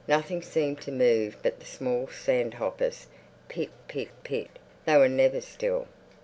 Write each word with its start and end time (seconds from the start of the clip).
Nothing 0.07 0.41
seemed 0.41 0.81
to 0.81 0.91
move 0.91 1.37
but 1.43 1.59
the 1.59 1.65
small 1.67 2.07
sand 2.07 2.55
hoppers. 2.55 3.05
Pit 3.49 3.69
pit 3.87 4.09
pit! 4.23 4.47
They 4.85 4.97
were 4.97 5.07
never 5.07 5.41
still. 5.41 5.85